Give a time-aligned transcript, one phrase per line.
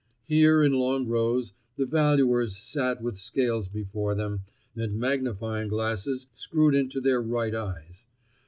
[0.25, 4.41] Here in long rows the valuers sat with scales before them,
[4.75, 8.07] and magnifying glasses screwed into their right eyes.